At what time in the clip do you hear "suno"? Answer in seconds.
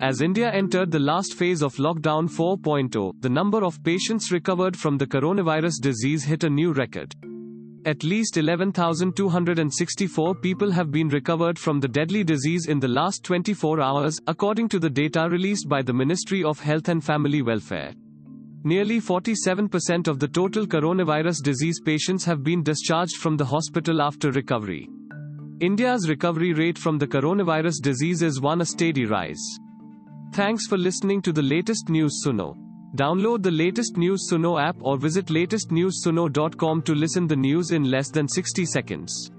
32.24-32.54, 34.30-34.62